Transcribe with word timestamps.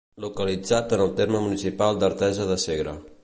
Localitzat 0.23 0.95
en 0.97 1.03
el 1.05 1.13
terme 1.19 1.43
municipal 1.45 2.01
d'Artesa 2.05 2.51
de 2.53 2.61
Segre. 2.67 2.97